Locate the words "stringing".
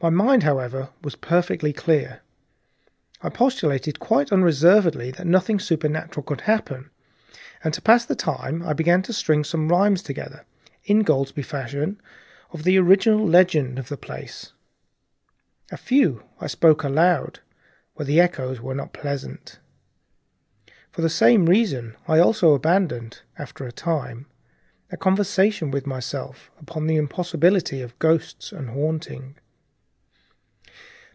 9.02-9.42